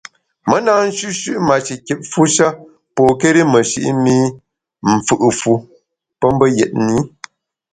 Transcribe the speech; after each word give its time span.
Me 0.47 0.57
na 0.65 0.73
nshüshü’ 0.87 1.31
mashikitfu 1.47 2.21
sha 2.33 2.47
pokéri 2.95 3.41
meshi’ 3.51 3.81
mi 4.03 4.15
mfù’ 4.93 5.15
fu 5.39 5.53
pe 6.19 6.27
mbe 6.33 6.45
yetni. 6.57 6.97